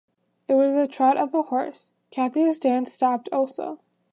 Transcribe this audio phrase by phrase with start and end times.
[0.47, 3.77] It was the trot of a horse; Cathy’s dance stopped also.